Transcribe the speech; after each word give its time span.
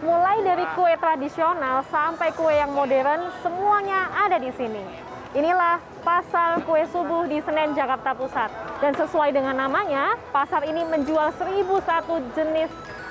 Mulai 0.00 0.40
dari 0.46 0.64
kue 0.78 0.94
tradisional 0.96 1.82
sampai 1.90 2.30
kue 2.32 2.54
yang 2.54 2.72
modern, 2.72 3.28
semuanya 3.42 4.08
ada 4.14 4.38
di 4.38 4.48
sini. 4.54 4.80
Inilah 5.36 5.76
Pasar 6.00 6.64
Kue 6.64 6.88
Subuh 6.88 7.28
di 7.28 7.36
Senen, 7.44 7.76
Jakarta 7.76 8.16
Pusat. 8.16 8.48
Dan 8.80 8.96
sesuai 8.96 9.28
dengan 9.34 9.60
namanya, 9.60 10.16
pasar 10.32 10.64
ini 10.64 10.80
menjual 10.88 11.36
1001 11.36 12.32
jenis 12.32 12.70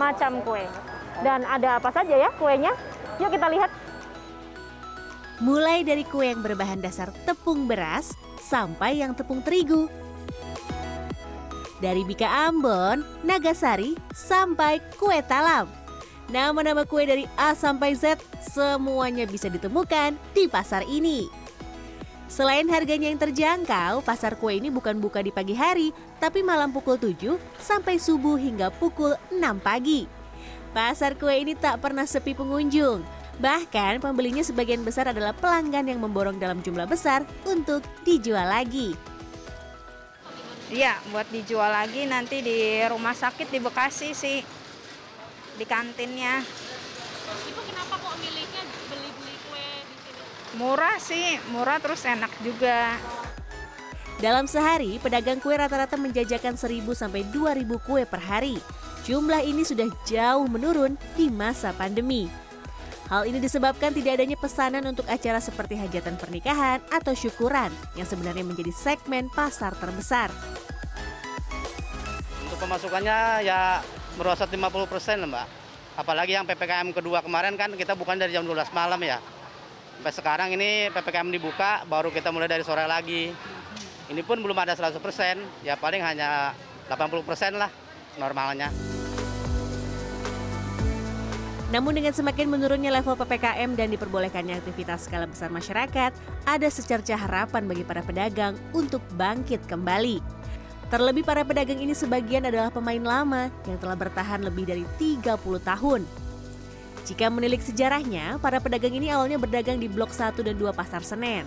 macam 0.00 0.40
kue. 0.40 0.64
Dan 1.20 1.44
ada 1.44 1.76
apa 1.76 1.92
saja 1.92 2.14
ya 2.16 2.32
kuenya? 2.38 2.72
Yuk 3.20 3.28
kita 3.28 3.50
lihat. 3.52 3.70
Mulai 5.44 5.84
dari 5.84 6.06
kue 6.08 6.32
yang 6.32 6.40
berbahan 6.40 6.80
dasar 6.80 7.12
tepung 7.28 7.68
beras 7.68 8.16
sampai 8.40 9.04
yang 9.04 9.12
tepung 9.12 9.44
terigu. 9.44 9.90
Dari 11.78 12.02
Bika 12.02 12.50
Ambon, 12.50 13.06
Nagasari, 13.22 13.94
sampai 14.10 14.82
kue 14.98 15.22
talam. 15.28 15.87
Nama-nama 16.28 16.84
kue 16.84 17.08
dari 17.08 17.24
A 17.40 17.56
sampai 17.56 17.96
Z 17.96 18.20
semuanya 18.44 19.24
bisa 19.24 19.48
ditemukan 19.48 20.12
di 20.36 20.44
pasar 20.44 20.84
ini. 20.84 21.24
Selain 22.28 22.68
harganya 22.68 23.08
yang 23.08 23.16
terjangkau, 23.16 24.04
pasar 24.04 24.36
kue 24.36 24.60
ini 24.60 24.68
bukan 24.68 25.00
buka 25.00 25.24
di 25.24 25.32
pagi 25.32 25.56
hari, 25.56 25.88
tapi 26.20 26.44
malam 26.44 26.68
pukul 26.68 27.00
7 27.00 27.40
sampai 27.56 27.96
subuh 27.96 28.36
hingga 28.36 28.68
pukul 28.68 29.16
6 29.32 29.40
pagi. 29.64 30.04
Pasar 30.76 31.16
kue 31.16 31.32
ini 31.32 31.56
tak 31.56 31.80
pernah 31.80 32.04
sepi 32.04 32.36
pengunjung. 32.36 33.00
Bahkan 33.40 34.04
pembelinya 34.04 34.44
sebagian 34.44 34.84
besar 34.84 35.08
adalah 35.08 35.32
pelanggan 35.32 35.88
yang 35.88 36.04
memborong 36.04 36.36
dalam 36.36 36.60
jumlah 36.60 36.84
besar 36.84 37.24
untuk 37.48 37.80
dijual 38.04 38.44
lagi. 38.44 38.92
Iya, 40.68 41.00
buat 41.08 41.24
dijual 41.32 41.72
lagi 41.72 42.04
nanti 42.04 42.44
di 42.44 42.84
rumah 42.84 43.16
sakit 43.16 43.48
di 43.48 43.56
Bekasi 43.56 44.12
sih, 44.12 44.44
di 45.58 45.66
kantinnya. 45.66 46.40
Itu 47.44 47.60
kenapa 47.66 47.98
kok 47.98 48.14
miliknya 48.22 48.62
beli-beli 48.86 49.36
kue 49.50 49.68
di 49.82 49.96
sini? 50.06 50.22
Murah 50.54 50.96
sih, 51.02 51.26
murah 51.50 51.82
terus 51.82 52.06
enak 52.06 52.30
juga. 52.40 52.94
Dalam 54.18 54.46
sehari, 54.50 54.98
pedagang 55.02 55.42
kue 55.42 55.54
rata-rata 55.54 55.98
menjajakan 55.98 56.54
1000 56.54 56.94
sampai 56.94 57.26
2000 57.30 57.66
kue 57.82 58.02
per 58.06 58.22
hari. 58.22 58.58
Jumlah 59.06 59.42
ini 59.46 59.62
sudah 59.62 59.86
jauh 60.06 60.46
menurun 60.46 60.94
di 61.14 61.30
masa 61.30 61.74
pandemi. 61.74 62.30
Hal 63.08 63.24
ini 63.24 63.40
disebabkan 63.40 63.96
tidak 63.96 64.20
adanya 64.20 64.36
pesanan 64.36 64.84
untuk 64.84 65.08
acara 65.08 65.40
seperti 65.40 65.80
hajatan 65.80 66.20
pernikahan 66.20 66.76
atau 66.92 67.16
syukuran 67.16 67.72
yang 67.96 68.04
sebenarnya 68.04 68.44
menjadi 68.44 68.68
segmen 68.68 69.32
pasar 69.32 69.72
terbesar. 69.80 70.28
Untuk 72.44 72.58
pemasukannya 72.60 73.48
ya 73.48 73.80
merosot 74.18 74.50
50 74.50 74.90
persen 74.90 75.22
mbak. 75.22 75.46
Apalagi 75.94 76.34
yang 76.34 76.46
PPKM 76.46 76.90
kedua 76.90 77.22
kemarin 77.22 77.54
kan 77.54 77.70
kita 77.78 77.94
bukan 77.94 78.18
dari 78.18 78.34
jam 78.34 78.42
12 78.42 78.74
malam 78.74 78.98
ya. 79.02 79.22
Sampai 79.98 80.14
sekarang 80.14 80.48
ini 80.54 80.90
PPKM 80.90 81.30
dibuka 81.30 81.82
baru 81.86 82.10
kita 82.10 82.34
mulai 82.34 82.50
dari 82.50 82.66
sore 82.66 82.86
lagi. 82.86 83.30
Ini 84.08 84.22
pun 84.26 84.38
belum 84.42 84.54
ada 84.54 84.72
100 84.74 84.98
persen, 85.02 85.42
ya 85.62 85.74
paling 85.74 86.02
hanya 86.02 86.54
80 86.86 87.22
persen 87.26 87.58
lah 87.58 87.70
normalnya. 88.14 88.70
Namun 91.68 92.00
dengan 92.00 92.16
semakin 92.16 92.48
menurunnya 92.48 92.88
level 92.88 93.12
PPKM 93.12 93.76
dan 93.76 93.92
diperbolehkannya 93.92 94.56
aktivitas 94.56 95.04
skala 95.04 95.28
besar 95.28 95.52
masyarakat, 95.52 96.16
ada 96.48 96.68
secerca 96.72 97.12
harapan 97.12 97.68
bagi 97.68 97.84
para 97.84 98.00
pedagang 98.00 98.56
untuk 98.72 99.04
bangkit 99.20 99.60
kembali. 99.68 100.37
Terlebih 100.88 101.20
para 101.20 101.44
pedagang 101.44 101.84
ini 101.84 101.92
sebagian 101.92 102.48
adalah 102.48 102.72
pemain 102.72 103.04
lama 103.04 103.52
yang 103.68 103.76
telah 103.76 103.92
bertahan 103.92 104.40
lebih 104.40 104.64
dari 104.64 104.88
30 104.96 105.20
tahun. 105.60 106.00
Jika 107.04 107.28
menilik 107.28 107.60
sejarahnya, 107.60 108.40
para 108.40 108.56
pedagang 108.56 108.96
ini 108.96 109.12
awalnya 109.12 109.36
berdagang 109.36 109.76
di 109.76 109.84
Blok 109.84 110.08
1 110.16 110.40
dan 110.40 110.56
2 110.56 110.72
Pasar 110.72 111.04
Senen. 111.04 111.44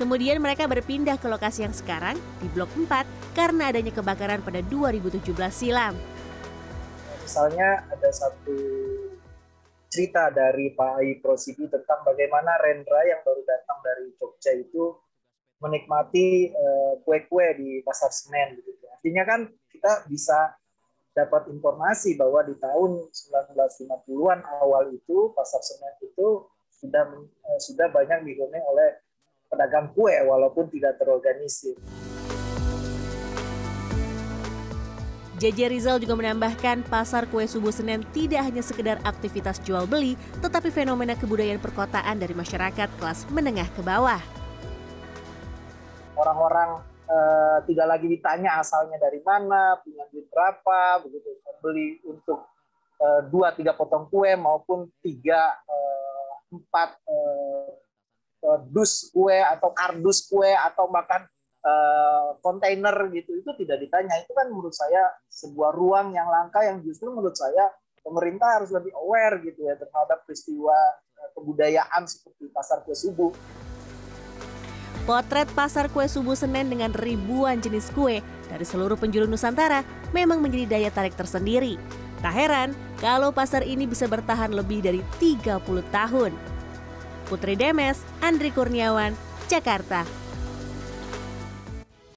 Kemudian 0.00 0.40
mereka 0.40 0.64
berpindah 0.64 1.20
ke 1.20 1.28
lokasi 1.28 1.68
yang 1.68 1.76
sekarang 1.76 2.16
di 2.40 2.48
Blok 2.48 2.72
4 2.72 3.36
karena 3.36 3.68
adanya 3.68 3.92
kebakaran 3.92 4.40
pada 4.40 4.64
2017 4.64 5.36
silam. 5.52 5.92
Misalnya 7.24 7.84
ada 7.92 8.08
satu 8.08 8.56
cerita 9.92 10.32
dari 10.32 10.72
Pak 10.72 10.92
Ai 10.96 11.20
Prosidi 11.20 11.68
tentang 11.68 12.04
bagaimana 12.08 12.56
Rendra 12.60 13.04
yang 13.04 13.20
baru 13.20 13.44
datang 13.44 13.84
dari 13.84 14.12
Jogja 14.16 14.52
itu 14.56 14.96
menikmati 15.60 16.52
eh, 16.52 16.92
kue-kue 17.02 17.46
di 17.56 17.70
pasar 17.80 18.12
Senen 18.12 18.60
gitu. 18.60 18.84
Artinya 18.92 19.24
kan 19.24 19.40
kita 19.72 20.04
bisa 20.08 20.52
dapat 21.16 21.48
informasi 21.48 22.20
bahwa 22.20 22.44
di 22.44 22.52
tahun 22.60 23.08
1950-an 23.08 24.40
awal 24.60 24.92
itu 24.92 25.32
pasar 25.32 25.64
Senen 25.64 25.96
itu 26.04 26.44
sudah 26.76 27.08
eh, 27.24 27.60
sudah 27.60 27.88
banyak 27.88 28.28
dihuni 28.28 28.60
oleh 28.60 29.00
pedagang 29.48 29.88
kue 29.96 30.12
walaupun 30.26 30.68
tidak 30.68 31.00
terorganisir. 31.00 31.78
JJ 35.36 35.68
Rizal 35.68 36.00
juga 36.00 36.16
menambahkan 36.16 36.88
pasar 36.88 37.28
kue 37.28 37.44
subuh 37.44 37.68
Senen 37.68 38.00
tidak 38.16 38.40
hanya 38.48 38.64
sekedar 38.64 38.96
aktivitas 39.04 39.60
jual 39.60 39.84
beli, 39.84 40.16
tetapi 40.40 40.72
fenomena 40.72 41.12
kebudayaan 41.12 41.60
perkotaan 41.60 42.16
dari 42.16 42.32
masyarakat 42.32 42.88
kelas 42.96 43.28
menengah 43.28 43.68
ke 43.76 43.84
bawah. 43.84 44.20
Orang-orang 46.16 46.80
eh, 47.06 47.58
tidak 47.68 47.86
lagi 47.86 48.06
ditanya 48.08 48.58
asalnya 48.60 48.96
dari 48.96 49.20
mana, 49.20 49.78
punya 49.84 50.04
duit 50.10 50.26
berapa, 50.32 51.04
begitu. 51.04 51.28
Beli 51.60 52.00
untuk 52.04 52.46
eh, 53.00 53.20
dua 53.28 53.52
tiga 53.56 53.72
potong 53.76 54.08
kue 54.08 54.32
maupun 54.36 54.88
tiga 55.00 55.56
eh, 55.64 56.30
empat 56.56 56.90
eh, 57.04 57.72
dus 58.70 59.10
kue 59.10 59.34
atau 59.42 59.74
kardus 59.74 60.28
kue 60.30 60.52
atau 60.52 60.86
bahkan 60.90 61.26
kontainer 62.46 62.94
gitu. 63.10 63.42
Itu 63.42 63.50
tidak 63.58 63.82
ditanya. 63.82 64.22
Itu 64.22 64.38
kan 64.38 64.46
menurut 64.54 64.70
saya 64.70 65.10
sebuah 65.26 65.74
ruang 65.74 66.14
yang 66.14 66.30
langka 66.30 66.62
yang 66.62 66.78
justru 66.78 67.10
menurut 67.10 67.34
saya 67.34 67.74
pemerintah 68.06 68.62
harus 68.62 68.70
lebih 68.70 68.94
aware 68.94 69.42
gitu 69.42 69.66
ya 69.66 69.74
terhadap 69.74 70.22
peristiwa 70.22 70.78
kebudayaan 71.34 72.06
seperti 72.06 72.54
pasar 72.54 72.86
kue 72.86 72.94
subuh. 72.94 73.34
Potret 75.06 75.46
pasar 75.54 75.86
kue 75.86 76.10
subuh 76.10 76.34
Senen 76.34 76.66
dengan 76.66 76.90
ribuan 76.90 77.62
jenis 77.62 77.94
kue 77.94 78.18
dari 78.50 78.66
seluruh 78.66 78.98
penjuru 78.98 79.30
Nusantara 79.30 79.86
memang 80.10 80.42
menjadi 80.42 80.66
daya 80.66 80.90
tarik 80.90 81.14
tersendiri. 81.14 81.78
Tak 82.18 82.34
heran 82.34 82.74
kalau 82.98 83.30
pasar 83.30 83.62
ini 83.62 83.86
bisa 83.86 84.10
bertahan 84.10 84.50
lebih 84.50 84.82
dari 84.82 84.98
30 85.22 85.62
tahun. 85.94 86.34
Putri 87.30 87.54
Demes, 87.54 88.02
Andri 88.18 88.50
Kurniawan, 88.50 89.14
Jakarta. 89.46 90.25